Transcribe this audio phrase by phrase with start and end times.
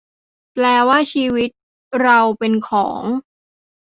[0.53, 1.49] แปลว่าชีวิต
[2.01, 3.01] เราเป็นของ?